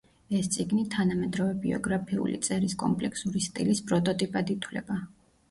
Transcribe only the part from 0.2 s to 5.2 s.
ეს წიგნი თანამედროვე ბიოგრაფიული წერის კომპლექსური სტილის პროტოტიპად ითვლება.